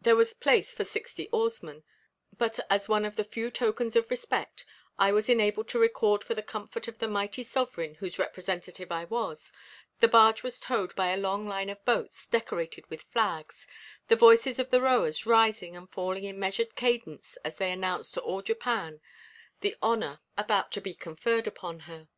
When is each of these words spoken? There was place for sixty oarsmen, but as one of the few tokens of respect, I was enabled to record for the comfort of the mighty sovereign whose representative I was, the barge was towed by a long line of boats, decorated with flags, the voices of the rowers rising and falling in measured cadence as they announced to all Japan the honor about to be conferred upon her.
There 0.00 0.16
was 0.16 0.32
place 0.32 0.72
for 0.72 0.84
sixty 0.84 1.28
oarsmen, 1.32 1.84
but 2.38 2.60
as 2.70 2.88
one 2.88 3.04
of 3.04 3.16
the 3.16 3.24
few 3.24 3.50
tokens 3.50 3.94
of 3.94 4.08
respect, 4.10 4.64
I 4.98 5.12
was 5.12 5.28
enabled 5.28 5.68
to 5.68 5.78
record 5.78 6.24
for 6.24 6.32
the 6.34 6.42
comfort 6.42 6.88
of 6.88 6.98
the 6.98 7.06
mighty 7.06 7.42
sovereign 7.42 7.96
whose 7.96 8.18
representative 8.18 8.90
I 8.90 9.04
was, 9.04 9.52
the 9.98 10.08
barge 10.08 10.42
was 10.42 10.60
towed 10.60 10.94
by 10.96 11.10
a 11.12 11.18
long 11.18 11.46
line 11.46 11.68
of 11.68 11.84
boats, 11.84 12.26
decorated 12.26 12.88
with 12.88 13.02
flags, 13.10 13.66
the 14.08 14.16
voices 14.16 14.58
of 14.58 14.70
the 14.70 14.80
rowers 14.80 15.26
rising 15.26 15.76
and 15.76 15.90
falling 15.92 16.24
in 16.24 16.38
measured 16.40 16.74
cadence 16.74 17.36
as 17.44 17.56
they 17.56 17.70
announced 17.70 18.14
to 18.14 18.22
all 18.22 18.40
Japan 18.40 19.02
the 19.60 19.76
honor 19.82 20.20
about 20.38 20.72
to 20.72 20.80
be 20.80 20.94
conferred 20.94 21.46
upon 21.46 21.80
her. 21.80 22.08